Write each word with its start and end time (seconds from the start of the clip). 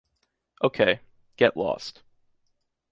Ok, 0.61 0.79
get 1.37 1.55
lost. 1.55 2.01